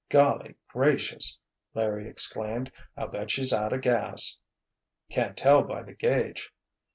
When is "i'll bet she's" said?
2.97-3.53